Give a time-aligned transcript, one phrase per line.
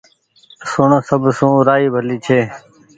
[0.69, 2.39] سڻ سب سون رآئي ڀلي ڇي